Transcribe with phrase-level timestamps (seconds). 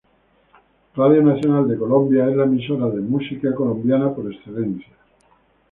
[0.95, 4.91] Radio Nacional de Colombia es la emisora de la música colombiana por excelencia.